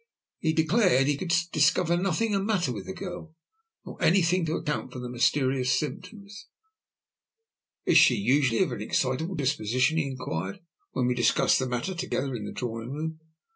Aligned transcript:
He 0.39 0.51
declared 0.53 1.05
he 1.05 1.15
could 1.15 1.31
discover 1.51 1.95
nothing 1.95 2.31
the 2.31 2.39
matter 2.39 2.71
with 2.71 2.87
the 2.87 2.93
girl, 2.95 3.35
nor 3.85 4.01
anything 4.01 4.47
to 4.47 4.55
account 4.55 4.91
for 4.91 4.97
the 4.97 5.11
mysterious 5.11 5.77
symptoms. 5.77 6.47
"Is 7.85 7.99
she 7.99 8.15
usually 8.15 8.63
of 8.63 8.71
an 8.71 8.81
excitable 8.81 9.35
disposition?" 9.35 9.97
he 9.97 10.07
inquired, 10.07 10.59
when 10.93 11.05
we 11.05 11.13
discussed 11.13 11.59
the 11.59 11.69
matter 11.69 11.93
together 11.93 12.33
in 12.33 12.45
the 12.45 12.51
drawing 12.51 12.89
room. 12.91 13.19